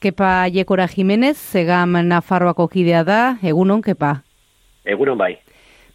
Kepa 0.00 0.48
Iekora 0.48 0.86
Jimenez, 0.88 1.36
zegam 1.36 1.98
Nafarroako 2.08 2.64
kidea 2.72 3.02
da, 3.04 3.36
egunon, 3.44 3.82
Kepa? 3.84 4.14
Egunon 4.88 5.18
bai. 5.20 5.34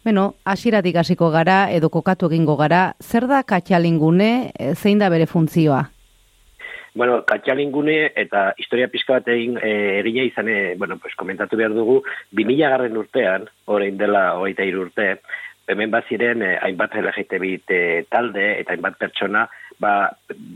Beno, 0.06 0.36
asiratik 0.46 0.94
hasiko 1.02 1.32
gara, 1.34 1.64
edo 1.74 1.90
kokatu 1.90 2.28
egingo 2.30 2.54
gara, 2.60 2.92
zer 3.02 3.26
da 3.26 3.40
katxalingune, 3.42 4.52
zein 4.78 5.02
da 5.02 5.08
bere 5.10 5.26
funtzioa? 5.26 5.80
Bueno, 6.94 7.18
katxalingune 7.26 7.96
eta 8.14 8.52
historia 8.62 8.86
pizka 8.92 9.18
bat 9.18 9.26
egin 9.34 9.58
e, 9.58 9.72
egina 9.98 10.22
izan, 10.30 10.52
e, 10.54 10.60
bueno, 10.78 11.00
pues, 11.02 11.18
komentatu 11.18 11.58
behar 11.58 11.74
dugu, 11.74 11.98
2000 12.30 12.70
garren 12.76 13.02
urtean, 13.02 13.50
orain 13.66 13.98
dela 13.98 14.36
hogeita 14.38 14.70
urte, 14.84 15.08
hemen 15.66 15.90
bat 15.90 16.06
ziren 16.08 16.42
eh, 16.46 16.56
hainbat 16.62 16.94
LGTB 17.00 17.52
eh, 17.74 18.04
talde 18.10 18.44
eta 18.60 18.74
hainbat 18.74 18.98
pertsona 19.00 19.44
ba, 19.82 20.08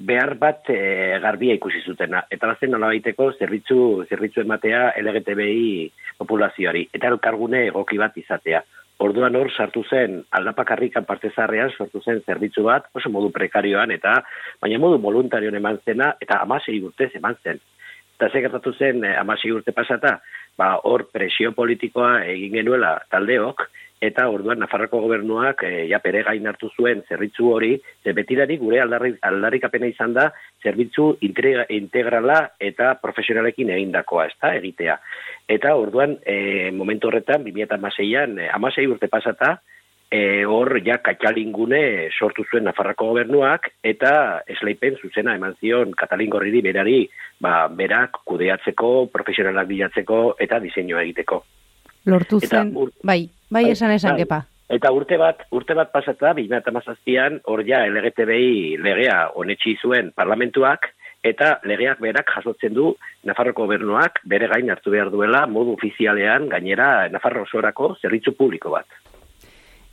behar 0.07 0.37
bat 0.41 0.71
eh, 0.73 1.19
garbia 1.23 1.57
ikusi 1.59 1.83
zutena. 1.85 2.23
Eta 2.31 2.51
bazen 2.53 2.73
nola 2.75 2.93
baiteko 2.93 3.33
zerbitzu, 3.39 4.07
zerbitzu 4.09 4.45
ematea 4.45 4.93
LGTBI 5.01 5.91
populazioari. 6.21 6.87
Eta 6.95 7.11
elkargune 7.11 7.67
egoki 7.69 7.99
bat 7.99 8.17
izatea. 8.17 8.63
Orduan 9.01 9.37
hor 9.37 9.49
sartu 9.51 9.83
zen 9.89 10.19
aldapakarrikan 10.37 11.07
parte 11.09 11.31
zarrean 11.35 11.71
sortu 11.73 12.03
zen 12.05 12.21
zerbitzu 12.27 12.67
bat 12.67 12.91
oso 12.95 13.09
modu 13.09 13.31
prekarioan 13.33 13.91
eta 13.95 14.19
baina 14.61 14.79
modu 14.79 15.01
voluntarioan 15.01 15.57
eman 15.57 15.81
zena 15.89 16.13
eta 16.21 16.43
amasei 16.45 16.79
urte 16.85 17.09
eman 17.17 17.39
zen. 17.43 17.61
Eta 18.19 18.29
ze 18.29 18.43
gertatu 18.45 18.75
zen 18.77 19.05
amasei 19.05 19.51
urte 19.57 19.73
pasata, 19.73 20.19
ba 20.61 20.75
hor 20.85 21.07
presio 21.09 21.55
politikoa 21.57 22.27
egin 22.29 22.59
genuela 22.59 22.99
taldeok, 23.09 23.65
eta 24.01 24.27
orduan 24.33 24.63
Nafarroko 24.63 25.03
gobernuak 25.05 25.65
e, 25.69 25.73
ja 25.91 26.01
pere 26.01 26.23
gain 26.25 26.47
hartu 26.49 26.71
zuen 26.77 27.03
zerbitzu 27.09 27.51
hori, 27.53 27.75
ze 28.03 28.15
betirari 28.17 28.57
gure 28.59 28.81
aldarri, 28.81 29.13
aldarrikapena 29.29 29.91
izan 29.93 30.15
da 30.17 30.31
zerbitzu 30.65 31.13
integrala 31.21 32.39
eta 32.59 32.95
profesionalekin 33.03 33.71
egindakoa, 33.77 34.27
ez 34.31 34.37
da, 34.41 34.55
egitea. 34.57 34.97
Eta 35.49 35.75
orduan, 35.77 36.17
e, 36.25 36.71
momentu 36.73 37.11
horretan, 37.11 37.45
2006an, 37.45 38.39
e, 38.41 38.49
amasei 38.55 38.87
urte 38.89 39.11
pasata, 39.13 39.59
e, 40.11 40.45
hor 40.49 40.81
ja 40.87 40.99
katxalingune 41.05 42.09
sortu 42.11 42.47
zuen 42.49 42.65
Nafarroko 42.65 43.11
gobernuak, 43.13 43.69
eta 43.85 44.13
esleipen 44.49 44.97
zuzena 45.03 45.37
eman 45.37 45.59
zion 45.61 45.93
katalingorriri 45.93 46.65
berari, 46.65 47.03
ba, 47.41 47.69
berak 47.69 48.23
kudeatzeko, 48.25 49.11
profesionalak 49.13 49.69
bilatzeko 49.69 50.23
eta 50.41 50.59
diseinua 50.65 51.05
egiteko. 51.05 51.45
Lortu 52.09 52.41
zen, 52.41 52.73
bai, 52.73 52.89
bai, 53.05 53.21
bai 53.51 53.71
esan 53.71 53.91
esan, 53.91 54.17
bai. 54.17 54.25
gepa. 54.25 54.45
Eta 54.71 54.93
urte 54.95 55.17
bat, 55.19 55.43
urte 55.51 55.75
bat 55.75 55.91
pasata, 55.91 56.33
bina 56.39 56.61
eta 56.63 56.71
mazazpian, 56.71 57.41
hor 57.51 57.65
ja 57.67 57.83
LGTBI 57.89 58.79
legea 58.79 59.19
honetxi 59.35 59.77
zuen 59.83 60.13
parlamentuak, 60.15 60.93
eta 61.27 61.59
legeak 61.69 62.01
berak 62.01 62.31
jasotzen 62.37 62.75
du 62.75 62.95
Nafarroko 63.29 63.67
gobernuak 63.67 64.23
bere 64.25 64.49
gain 64.49 64.71
hartu 64.73 64.93
behar 64.95 65.11
duela 65.13 65.45
modu 65.47 65.75
ofizialean 65.77 66.49
gainera 66.49 67.09
Nafarro 67.13 67.45
osorako 67.45 67.95
zerbitzu 68.01 68.33
publiko 68.39 68.73
bat. 68.73 68.87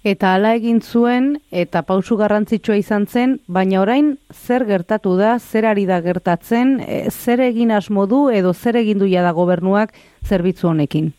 Eta 0.08 0.36
hala 0.36 0.54
egin 0.56 0.80
zuen 0.80 1.34
eta 1.52 1.82
pausu 1.84 2.16
garrantzitsua 2.16 2.78
izan 2.80 3.08
zen, 3.08 3.40
baina 3.48 3.82
orain 3.82 4.14
zer 4.32 4.64
gertatu 4.70 5.18
da, 5.20 5.36
zer 5.40 5.66
ari 5.66 5.84
da 5.90 6.00
gertatzen, 6.06 6.78
e, 6.80 7.10
zer 7.12 7.42
egin 7.44 7.74
asmodu 7.76 8.30
edo 8.32 8.54
zer 8.54 8.78
egin 8.80 9.02
duia 9.02 9.26
da 9.26 9.34
gobernuak 9.36 9.98
zerbitzu 10.24 10.70
honekin? 10.70 11.12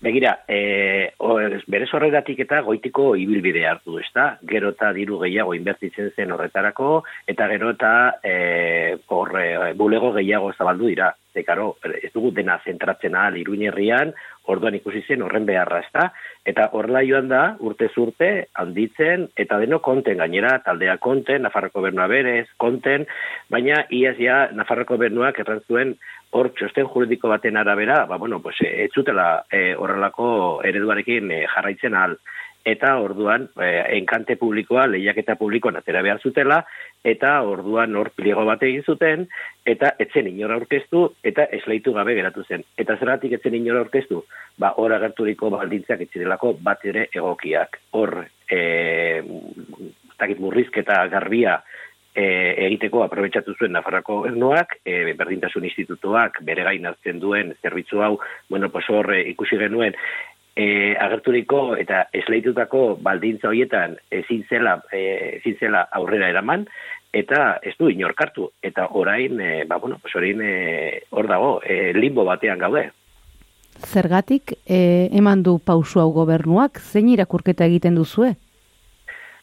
Begira, 0.00 0.44
e, 0.46 1.12
o, 1.24 1.36
berez 1.66 1.88
horregatik 1.96 2.42
eta 2.44 2.60
goitiko 2.66 3.14
ibilbide 3.16 3.64
hartu, 3.66 3.96
ez 3.98 4.08
da? 4.14 4.26
Gero 4.44 4.74
eta 4.74 4.90
diru 4.92 5.18
gehiago 5.22 5.54
inbertitzen 5.56 6.10
zen 6.12 6.34
horretarako, 6.36 7.02
eta 7.26 7.48
gero 7.48 7.72
eta 7.72 7.92
e, 8.20 8.34
horre, 9.08 9.46
bulego 9.78 10.12
gehiago 10.18 10.52
zabaldu 10.52 10.92
dira. 10.92 11.14
Zekaro, 11.36 11.74
ez 11.84 12.12
dugu 12.14 12.30
dena 12.36 12.58
zentratzen 12.64 13.16
ahal 13.16 13.36
iruñerrian, 13.36 14.12
orduan 14.52 14.76
ikusi 14.78 15.02
zen 15.08 15.24
horren 15.24 15.44
beharra, 15.48 15.80
ez 15.84 15.90
da? 15.92 16.06
Eta 16.48 16.68
horrela 16.78 17.02
joan 17.04 17.28
da, 17.28 17.42
urte 17.60 17.88
zurte, 17.92 18.30
handitzen, 18.54 19.26
eta 19.36 19.58
deno 19.60 19.80
konten 19.84 20.20
gainera, 20.22 20.54
taldea 20.64 20.96
konten, 21.02 21.44
Nafarroko 21.44 21.82
bernua 21.84 22.06
berez, 22.12 22.46
konten, 22.62 23.04
baina 23.52 23.82
iaz 23.90 24.16
ja, 24.20 24.46
Nafarroko 24.56 24.96
bernuak 25.00 25.40
errantzuen, 25.42 25.96
hor 26.30 26.50
txosten 26.56 26.88
juridiko 26.90 27.28
baten 27.28 27.56
arabera, 27.56 28.04
ba, 28.06 28.16
bueno, 28.16 28.40
pues, 28.42 28.56
eh, 28.60 28.84
ez 28.84 28.90
zutela 28.94 29.44
e, 29.50 29.74
horrelako 29.74 30.62
ereduarekin 30.64 31.30
e, 31.30 31.44
jarraitzen 31.46 31.94
al. 31.94 32.18
Eta 32.66 32.96
orduan, 32.98 33.44
e, 33.62 33.68
enkante 33.96 34.34
publikoa, 34.36 34.88
lehiaketa 34.90 35.36
publikoan 35.38 35.76
atera 35.78 36.02
behar 36.02 36.18
zutela, 36.18 36.64
eta 37.06 37.36
orduan 37.46 37.94
hor 37.94 38.10
pliego 38.10 38.44
bat 38.48 38.64
egin 38.66 38.82
zuten, 38.82 39.28
eta 39.64 39.92
etzen 40.02 40.26
inora 40.32 40.56
aurkeztu, 40.58 41.04
eta 41.22 41.46
esleitu 41.60 41.94
gabe 41.94 42.16
geratu 42.18 42.42
zen. 42.42 42.66
Eta 42.76 42.98
zeratik 42.98 43.38
etzen 43.38 43.54
inora 43.54 43.84
aurkeztu, 43.84 44.24
ba, 44.58 44.72
hor 44.82 44.96
agerturiko 44.98 45.52
baldintzak 45.54 46.02
etzirelako 46.08 46.56
bat 46.60 46.82
ere 46.84 47.06
egokiak. 47.14 47.78
Hor, 47.94 48.18
e, 48.50 49.22
takit 50.18 50.42
murrizketa 50.42 51.04
garbia, 51.12 51.60
e, 52.16 52.54
egiteko 52.66 53.04
aprobetsatu 53.04 53.54
zuen 53.58 53.76
Nafarrako 53.76 54.22
gobernuak, 54.22 54.78
e, 54.84 55.12
berdintasun 55.18 55.68
institutuak 55.68 56.40
bere 56.48 56.64
gain 56.64 56.88
hartzen 56.88 57.20
duen 57.20 57.52
zerbitzu 57.62 58.02
hau, 58.02 58.16
bueno, 58.48 58.70
pues 58.72 58.88
hor 58.88 59.12
e, 59.14 59.20
ikusi 59.34 59.60
genuen, 59.60 59.94
e, 60.56 60.96
agerturiko 60.96 61.76
eta 61.76 62.06
esleitutako 62.16 62.96
baldintza 63.04 63.52
horietan 63.52 63.98
ezin 64.10 64.46
zela, 64.48 64.78
e, 64.90 65.38
ezin 65.38 65.58
zela 65.60 65.86
aurrera 65.92 66.30
eraman, 66.32 66.64
eta 67.16 67.58
ez 67.62 67.74
du 67.78 67.90
inorkartu, 67.92 68.50
eta 68.64 68.88
orain, 68.96 69.40
e, 69.40 69.64
ba, 69.68 69.76
bueno, 69.82 70.00
pues 70.00 70.14
orain 70.16 70.40
e, 70.42 71.02
hor 71.10 71.28
dago, 71.28 71.60
e, 71.62 71.92
limbo 71.94 72.24
batean 72.24 72.58
gaude. 72.58 72.88
Zergatik, 73.76 74.56
e, 74.64 75.08
eman 75.12 75.42
du 75.44 75.58
pausu 75.60 76.00
hau 76.00 76.10
gobernuak, 76.16 76.80
zein 76.80 77.12
irakurketa 77.12 77.68
egiten 77.68 78.00
duzue? 78.00 78.34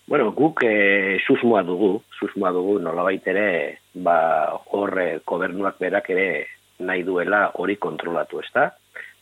Bueno, 0.05 0.31
guk 0.35 0.63
e, 0.67 1.19
susmoa 1.23 1.61
dugu, 1.63 2.01
susmoa 2.19 2.51
dugu 2.51 2.75
nolabait 2.83 3.27
ere, 3.31 3.79
ba, 3.95 4.17
horre 4.75 5.21
gobernuak 5.25 5.77
berak 5.79 6.09
ere 6.11 6.25
nahi 6.83 7.05
duela 7.07 7.45
hori 7.55 7.77
kontrolatu, 7.79 8.41
ezta? 8.43 8.65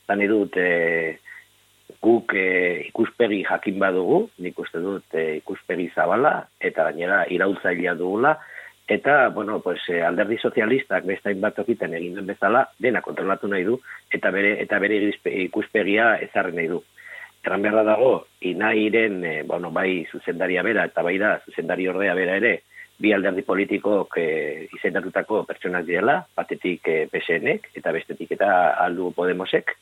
Da 0.07 0.17
nahi 0.17 0.29
dut 0.31 0.57
e, 0.57 1.19
guk 2.01 2.33
e, 2.33 2.47
ikuspegi 2.87 3.43
jakin 3.45 3.77
badugu, 3.79 4.23
nik 4.41 4.57
uste 4.59 4.81
dut 4.81 5.13
e, 5.13 5.35
ikuspegi 5.43 5.91
zabala, 5.93 6.33
eta 6.59 6.87
gainera 6.89 7.27
irautzailea 7.29 7.93
dugula, 7.99 8.33
eta, 8.89 9.29
bueno, 9.29 9.59
pues, 9.61 9.85
alderdi 10.03 10.39
sozialistak 10.41 11.05
bestain 11.05 11.39
bat 11.45 11.61
okiten 11.61 11.93
egin 11.93 12.17
duen 12.17 12.33
bezala, 12.33 12.65
dena 12.81 13.05
kontrolatu 13.05 13.47
nahi 13.47 13.69
du, 13.69 13.77
eta 14.11 14.33
bere, 14.33 14.57
eta 14.65 14.81
bere 14.81 14.97
ikuspegia 15.45 16.15
ezarri 16.25 16.57
nahi 16.57 16.73
du. 16.73 16.81
Erran 17.41 17.63
behar 17.65 17.85
dago, 17.85 18.27
inairen, 18.45 19.23
e, 19.25 19.41
bueno, 19.43 19.71
bai 19.73 20.05
zuzendaria 20.11 20.61
bera, 20.61 20.85
eta 20.85 21.01
bai 21.01 21.17
da 21.17 21.39
zuzendari 21.45 21.87
ordea 21.89 22.13
bera 22.13 22.35
ere, 22.37 22.59
bi 23.01 23.13
alderdi 23.13 23.41
politiko 23.41 24.03
e, 24.15 24.67
izendatutako 24.77 25.41
pertsonak 25.49 25.87
direla, 25.87 26.19
batetik 26.37 26.85
e, 26.87 26.97
PSNek, 27.09 27.71
eta 27.81 27.93
bestetik 27.95 28.35
eta 28.37 28.51
aldu 28.83 29.09
Podemosek, 29.17 29.73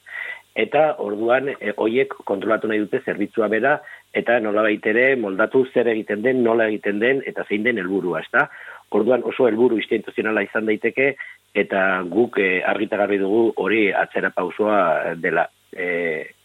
eta 0.55 0.85
orduan 1.03 1.51
e, 1.51 1.73
hoiek 1.75 2.15
kontrolatu 2.29 2.71
nahi 2.71 2.79
dute 2.85 3.03
zerbitzua 3.03 3.51
bera, 3.51 3.75
eta 4.15 4.39
nola 4.39 4.63
baitere 4.65 5.11
moldatu 5.19 5.65
zer 5.73 5.91
egiten 5.91 6.23
den, 6.23 6.41
nola 6.47 6.69
egiten 6.71 7.03
den, 7.03 7.21
eta 7.27 7.43
zein 7.49 7.67
den 7.67 7.83
helburua, 7.83 8.23
ezta? 8.23 8.47
Orduan 8.95 9.27
oso 9.27 9.51
helburu 9.51 9.77
instituzionala 9.77 10.47
izan 10.47 10.65
daiteke, 10.71 11.11
eta 11.53 11.85
guk 12.07 12.39
e, 12.39 12.61
argitagarri 12.63 13.19
dugu 13.19 13.49
hori 13.59 13.89
atzera 13.91 14.31
pausua 14.31 15.15
dela. 15.19 15.49
E, 15.75 16.38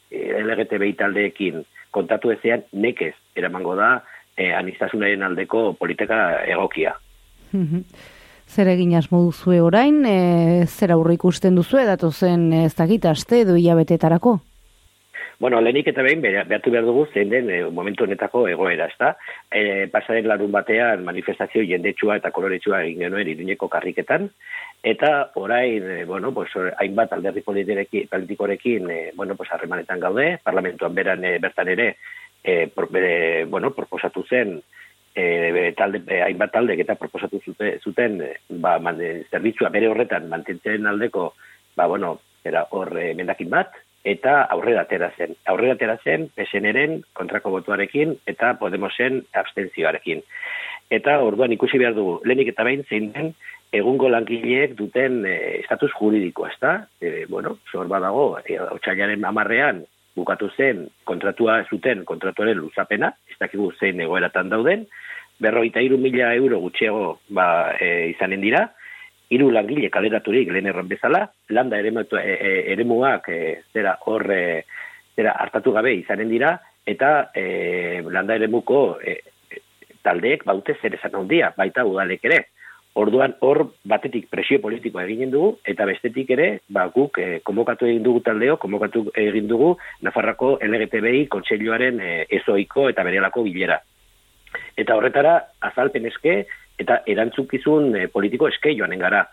LGTBI 0.45 0.95
taldeekin 0.99 1.65
kontatu 1.91 2.33
ezean 2.35 2.65
nekez 2.73 3.15
eramango 3.37 3.77
da 3.79 3.91
eh, 4.37 4.53
anistasunaren 4.57 5.23
aldeko 5.23 5.73
politika 5.79 6.41
egokia. 6.47 6.97
zer 8.49 8.69
egin 8.69 8.95
asmo 8.95 9.23
duzue 9.25 9.61
orain, 9.63 10.05
e, 10.07 10.67
zer 10.67 10.93
aurre 10.93 11.15
ikusten 11.15 11.55
duzue, 11.57 11.85
datu 11.85 12.11
zen 12.13 12.53
ez 12.53 12.75
dakit 12.75 13.07
aste 13.11 13.41
edo 13.41 13.57
hilabetetarako? 13.57 14.39
Bueno, 15.39 15.61
lehenik 15.61 15.89
eta 15.91 16.03
behin 16.03 16.23
behartu 16.23 16.71
behar 16.71 16.85
dugu 16.85 17.07
zein 17.13 17.31
den 17.31 17.51
e, 17.51 17.63
momentu 17.71 18.05
honetako 18.05 18.47
egoera, 18.49 18.87
ezta? 18.93 19.15
E, 19.51 19.87
pasaren 19.93 20.29
larun 20.29 20.53
batean 20.53 21.05
manifestazio 21.05 21.65
jendetsua 21.69 22.19
eta 22.21 22.31
koloretsua 22.31 22.85
egin 22.85 23.07
genuen 23.07 23.33
iruñeko 23.35 23.69
karriketan, 23.69 24.31
Eta 24.85 25.31
orain, 25.41 25.83
e, 25.91 26.05
bueno, 26.05 26.35
pues, 26.35 26.51
hainbat 26.77 27.15
alderdi 27.15 27.41
politikorekin 27.41 28.91
e, 28.91 29.13
bueno, 29.17 29.35
pues, 29.35 29.51
harremanetan 29.51 29.99
gaude, 29.99 30.39
parlamentuan 30.45 30.95
beran 30.95 31.25
e, 31.25 31.39
bertan 31.39 31.71
ere, 31.73 31.87
e, 32.45 32.67
por, 32.69 32.91
bere, 32.93 33.47
bueno, 33.47 33.71
proposatu 33.73 34.27
zen, 34.29 34.59
e, 35.15 35.73
talde, 35.73 36.03
e, 36.05 36.21
hainbat 36.21 36.53
talde 36.53 36.77
eta 36.77 36.99
proposatu 37.01 37.41
zute, 37.41 37.79
zuten, 37.81 38.21
e, 38.21 38.35
ba, 38.61 38.77
mande, 38.79 39.25
zerbitzua 39.31 39.73
bere 39.73 39.89
horretan 39.89 40.29
mantentzen 40.29 40.85
aldeko, 40.87 41.31
ba, 41.81 41.87
bueno, 41.87 42.19
era 42.45 42.67
hor 42.77 42.93
e, 43.01 43.15
mendakin 43.17 43.49
bat, 43.57 43.73
eta 44.05 44.43
aurrera 44.53 44.85
atera 44.85 45.11
zen. 45.17 45.35
Aurrera 45.49 45.75
atera 45.79 45.97
zen, 46.05 46.29
PSN-eren 46.37 47.01
kontrako 47.17 47.55
botuarekin 47.57 48.19
eta 48.31 48.55
Podemosen 48.61 49.23
abstentzioarekin. 49.33 50.21
Eta 50.93 51.17
orduan 51.25 51.53
ikusi 51.57 51.81
behar 51.81 51.97
dugu, 51.97 52.19
lehenik 52.29 52.53
eta 52.53 52.67
behin 52.69 52.85
zein 52.91 53.11
den, 53.15 53.33
egungo 53.75 54.11
langileek 54.13 54.77
duten 54.79 55.25
e, 55.27 55.35
estatus 55.63 55.91
juridikoa, 55.97 56.53
ez 56.53 56.61
da? 56.63 56.75
E, 57.01 57.25
bueno, 57.31 57.57
zor 57.73 57.89
badago, 57.91 58.37
e, 58.45 58.61
otxailaren 58.61 59.25
amarrean, 59.25 59.83
bukatu 60.15 60.51
zen 60.55 60.85
kontratua 61.09 61.65
zuten 61.67 62.05
kontratuaren 62.07 62.61
luzapena, 62.61 63.11
ez 63.27 63.39
dakigu 63.41 63.73
zein 63.81 64.05
egoeratan 64.05 64.53
dauden, 64.53 64.85
berroita 65.43 65.83
iru 65.83 65.99
mila 65.99 66.31
euro 66.37 66.61
gutxiago 66.63 67.19
ba, 67.35 67.47
e, 67.81 68.11
izanen 68.13 68.45
dira, 68.45 68.69
hiru 69.31 69.51
langile 69.51 69.91
kaleraturik 69.91 70.51
lehen 70.53 70.67
erran 70.71 70.89
bezala, 70.89 71.25
landa 71.51 71.79
ere, 71.79 71.91
e, 71.91 72.35
e, 72.35 72.51
ere 72.73 72.85
muak, 72.85 73.29
e, 73.29 73.63
zera 73.73 73.97
horre, 74.07 74.65
zera 75.17 75.37
hartatu 75.41 75.73
gabe 75.73 75.95
izanen 75.97 76.29
dira, 76.29 76.59
eta 76.87 77.31
e, 77.35 78.03
landa 78.11 78.37
ere 78.37 78.49
muko 78.49 78.99
e, 79.01 79.21
taldeek 80.05 80.45
baute 80.45 80.77
zer 80.81 80.99
esan 80.99 81.17
handia, 81.23 81.53
baita 81.57 81.87
udalek 81.89 82.25
ere. 82.29 82.45
Orduan 82.95 83.33
hor 83.43 83.65
batetik 83.91 84.29
presio 84.31 84.61
politikoa 84.63 85.03
eginen 85.03 85.33
dugu 85.33 85.49
eta 85.67 85.87
bestetik 85.89 86.29
ere 86.31 86.61
ba 86.71 86.85
guk 86.95 87.19
e, 87.19 87.41
konbokatu 87.43 87.89
egin 87.89 88.05
dugu 88.05 88.21
taldeo, 88.23 88.55
konbokatu 88.63 89.09
egin 89.19 89.49
dugu 89.51 89.73
Nafarrako 90.07 90.59
LGTBI 90.63 91.25
kontseiluaren 91.33 91.99
e, 91.99 92.13
ezoiko 92.39 92.87
eta 92.93 93.03
berelako 93.03 93.43
bilera. 93.49 93.81
Eta 94.79 94.95
horretara 94.95 95.35
azalpen 95.73 96.07
eske 96.07 96.45
eta 96.79 97.03
erantzukizun 97.07 97.95
e, 97.97 98.09
politiko 98.09 98.49
eske 98.49 98.75
joanen 98.77 99.03
gara. 99.03 99.25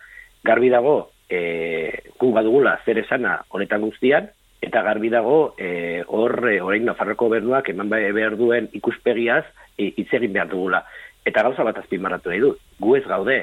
Garbi 0.44 0.70
dago 0.70 1.12
e, 1.30 2.12
gu 2.20 2.32
badugula 2.36 2.78
zer 2.86 3.02
esana 3.02 3.40
honetan 3.50 3.82
guztian 3.82 4.30
eta 4.62 4.84
garbi 4.86 5.10
dago 5.10 5.56
e, 5.58 6.04
hor 6.08 6.36
e, 6.50 6.60
orain 6.62 6.86
Nafarroko 6.86 7.30
berduak 7.30 7.70
eman 7.74 7.90
behar 7.90 8.38
duen 8.38 8.70
ikuspegiaz 8.78 9.46
hitz 9.78 10.10
egin 10.14 10.34
behar 10.34 10.52
dugula. 10.52 10.84
Eta 11.26 11.44
gauza 11.46 11.66
bat 11.66 11.78
azpimarratu 11.78 12.30
nahi 12.30 12.42
du, 12.42 12.56
gu 12.80 12.96
ez 12.98 13.04
gaude 13.10 13.38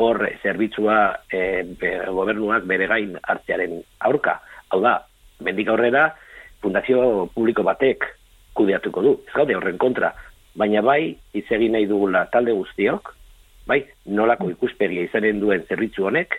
hor 0.00 0.22
zerbitzua 0.42 0.96
e, 1.32 1.40
gobernuak 2.08 2.66
bere 2.70 2.86
gain 2.90 3.16
hartzearen 3.22 3.80
aurka. 4.06 4.38
Hau 4.70 4.80
da, 4.82 5.00
bendik 5.42 5.68
aurrera, 5.68 6.10
fundazio 6.62 7.28
publiko 7.34 7.64
batek 7.66 8.06
kudeatuko 8.54 9.02
du. 9.02 9.14
Ez 9.26 9.34
gaude 9.34 9.56
horren 9.56 9.78
kontra, 9.78 10.12
baina 10.58 10.82
bai, 10.82 11.16
izegin 11.34 11.74
nahi 11.76 11.88
dugula 11.90 12.26
talde 12.32 12.54
guztiok, 12.54 13.14
bai, 13.70 13.84
nolako 14.06 14.50
ikusperia 14.50 15.06
izanen 15.06 15.40
duen 15.42 15.64
zerbitzu 15.68 16.08
honek, 16.10 16.36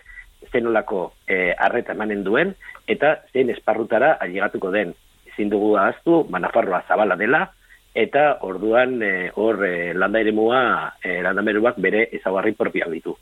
zenolako 0.52 1.12
e, 1.26 1.54
arreta 1.56 1.96
emanen 1.96 2.22
duen, 2.26 2.54
eta 2.90 3.16
zein 3.32 3.50
esparrutara 3.54 4.16
ailegatuko 4.20 4.72
den. 4.74 4.94
Ezin 5.32 5.50
dugu 5.52 5.74
ahaztu, 5.80 6.22
manafarroa 6.30 6.82
zabala 6.88 7.16
dela, 7.16 7.46
eta 7.94 8.38
orduan 8.48 8.98
e, 9.02 9.12
hor 9.36 9.64
e, 9.64 9.92
landa 9.94 10.20
eremua 10.20 10.62
e, 11.04 11.20
bere 11.78 12.08
ezagarri 12.12 12.52
propioak 12.52 12.90
ditu. 12.90 13.16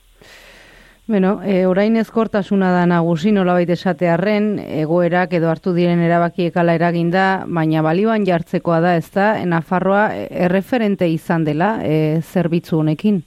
Bueno, 1.10 1.40
e, 1.42 1.66
orain 1.66 1.96
ezkortasuna 1.98 2.70
da 2.70 2.84
nagusi 2.86 3.32
nolabait 3.34 3.70
esatearren, 3.74 4.60
egoerak 4.62 5.32
edo 5.34 5.48
hartu 5.50 5.72
diren 5.74 5.98
erabakiekala 6.06 6.76
eraginda, 6.78 7.44
baina 7.48 7.82
balioan 7.82 8.26
jartzekoa 8.26 8.78
da, 8.80 8.94
ez 8.94 9.10
da, 9.10 9.32
Nafarroa 9.44 10.04
erreferente 10.30 11.08
izan 11.10 11.44
dela 11.44 11.80
e, 11.82 12.20
zerbitzu 12.22 12.78
honekin? 12.78 13.24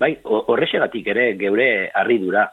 Bai, 0.00 0.16
horrexegatik 0.24 1.06
ere 1.12 1.32
geure 1.40 1.90
harridura. 1.94 2.48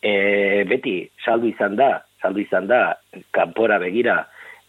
E, 0.00 0.64
beti, 0.68 1.02
saldu 1.24 1.50
izan 1.50 1.76
da, 1.76 1.92
saldu 2.22 2.40
izan 2.40 2.66
da, 2.70 2.96
kanpora 3.34 3.78
begira, 3.78 4.22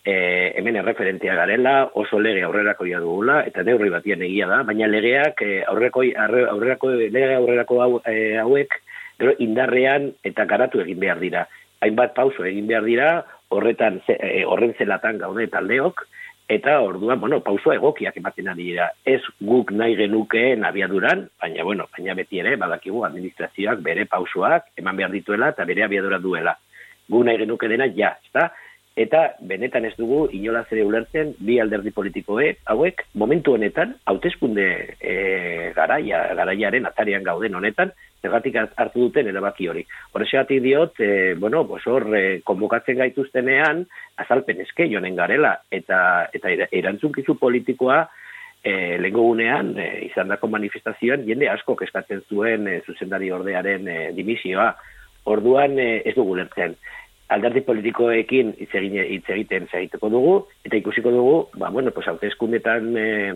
e, 0.04 0.14
hemen 0.58 0.76
erreferentia 0.82 1.36
garela, 1.36 1.90
oso 1.96 2.20
lege 2.20 2.44
aurrerako 2.44 2.86
dugula, 2.86 3.44
eta 3.48 3.64
neurri 3.64 3.90
batian 3.90 4.22
egia 4.22 4.48
da, 4.48 4.64
baina 4.64 4.88
legeak 4.88 5.42
e, 5.42 5.64
aurrerako, 5.64 6.04
aurrerako, 6.52 6.90
lege 6.90 7.36
aurrerako 7.36 7.82
hau, 7.82 7.92
e, 8.06 8.38
hauek 8.38 8.82
gero 9.20 9.36
indarrean 9.40 10.12
eta 10.24 10.46
garatu 10.46 10.82
egin 10.82 11.00
behar 11.00 11.20
dira. 11.20 11.46
Hainbat 11.82 12.14
pauso 12.14 12.46
egin 12.46 12.68
behar 12.68 12.84
dira, 12.84 13.12
horretan 13.50 14.02
e, 14.08 14.44
horren 14.46 14.74
zelatan 14.78 15.18
gaude 15.22 15.48
taldeok, 15.48 16.06
eta 16.48 16.80
orduan, 16.82 17.20
bueno, 17.20 17.40
pauso 17.44 17.74
egokiak 17.74 18.18
ematen 18.18 18.50
ari 18.52 18.72
dira. 18.72 18.90
Ez 19.06 19.22
guk 19.40 19.72
nahi 19.72 19.96
genukeen 19.96 20.66
abiaduran, 20.66 21.28
baina, 21.42 21.64
bueno, 21.64 21.88
baina 21.96 22.16
beti 22.18 22.42
ere, 22.42 22.58
badakigu 22.60 23.06
administrazioak 23.08 23.80
bere 23.86 24.06
pausoak 24.06 24.74
eman 24.78 24.98
behar 24.98 25.12
dituela 25.12 25.54
eta 25.56 25.66
bere 25.66 25.86
abiadura 25.86 26.20
duela. 26.20 26.58
Gu 27.10 27.24
nahi 27.24 27.40
genuke 27.44 27.68
dena, 27.72 27.88
ja, 27.96 28.18
ez 28.20 28.50
eta 28.96 29.22
benetan 29.48 29.86
ez 29.88 29.94
dugu 29.96 30.26
inolaz 30.36 30.66
ere 30.72 30.84
ulertzen 30.84 31.34
bi 31.40 31.60
alderdi 31.64 31.94
politikoe 31.96 32.50
hauek 32.74 33.06
momentu 33.16 33.54
honetan 33.56 33.94
hauteskunde 34.06 34.66
e, 35.00 35.14
garaia 35.76 36.26
garaiaren 36.36 36.86
atarian 36.90 37.24
gauden 37.24 37.56
honetan 37.56 37.94
zergatik 38.22 38.58
hartu 38.62 39.08
duten 39.08 39.28
erabaki 39.32 39.68
hori. 39.72 39.84
Horrexegatik 40.14 40.62
diot, 40.64 41.00
e, 41.00 41.34
bueno, 41.40 41.66
pues 41.68 41.86
hor 41.88 42.08
e, 42.16 42.42
konbokatzen 42.46 43.00
gaituztenean 43.02 43.86
azalpen 44.22 44.62
eske 44.62 44.88
joanen 44.92 45.18
garela 45.18 45.58
eta 45.72 46.30
eta 46.34 46.54
erantzunkizu 46.70 47.36
politikoa 47.42 48.04
e, 48.64 48.98
lengo 49.02 49.26
gunean 49.32 49.74
e, 49.80 49.90
izandako 50.12 50.52
manifestazioan 50.54 51.26
jende 51.28 51.50
asko 51.50 51.78
eskatzen 51.82 52.24
zuen 52.30 52.68
e, 52.68 52.80
zuzendari 52.86 53.32
ordearen 53.32 53.88
e, 53.88 54.00
dimisioa. 54.18 54.72
Orduan 55.32 55.78
e, 55.80 55.92
ez 56.06 56.16
dugu 56.18 56.38
lertzen 56.38 56.78
alderdi 57.32 57.62
politikoekin 57.64 58.56
hitz 58.60 58.74
hitz 58.76 59.28
egiten 59.32 59.68
zaiteko 59.72 60.10
dugu 60.12 60.34
eta 60.68 60.78
ikusiko 60.78 61.12
dugu 61.14 61.36
ba 61.58 61.70
bueno 61.70 61.92
pues 61.92 62.08
e, 62.08 63.34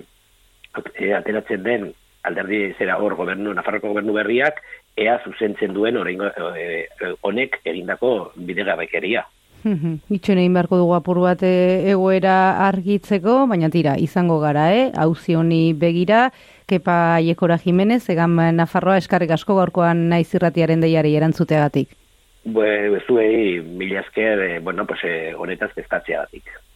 e, 1.00 1.14
ateratzen 1.14 1.64
den 1.64 1.94
alderdi 2.26 2.74
zera 2.78 2.98
hor 2.98 3.16
gobernu 3.16 3.54
Nafarroko 3.54 3.94
gobernu 3.94 4.14
berriak 4.18 4.62
ea 4.98 5.20
zuzentzen 5.24 5.74
duen 5.74 5.98
oraingo 5.98 6.32
e, 6.58 6.86
honek 7.22 7.60
egindako 7.66 8.16
bidegabekeria 8.36 9.26
Itxen 9.66 10.38
egin 10.38 10.54
beharko 10.54 10.78
dugu 10.78 10.94
apur 10.94 11.18
bat 11.24 11.42
e, 11.42 11.90
egoera 11.90 12.36
argitzeko, 12.68 13.48
baina 13.50 13.72
tira, 13.74 13.96
izango 13.98 14.38
gara, 14.44 14.68
eh? 14.78 14.92
Hauzi 14.94 15.34
honi 15.34 15.74
begira, 15.74 16.28
Kepa 16.70 17.18
Iekora 17.26 17.58
Jimenez, 17.64 18.04
egan 18.14 18.38
Nafarroa 18.60 19.00
eskarrik 19.02 19.34
asko 19.34 19.58
gaurkoan 19.58 20.06
naiz 20.12 20.28
irratiaren 20.38 20.86
deiari 20.86 21.16
erantzuteagatik. 21.18 21.98
Bue, 22.46 23.02
zuei, 23.08 23.62
mila 23.66 24.04
esker, 24.04 24.44
eh, 24.46 24.60
bueno, 24.60 24.86
pues, 24.86 25.02
eh, 25.04 25.34
honetaz 25.34 25.74
kezkatzea 25.74 26.28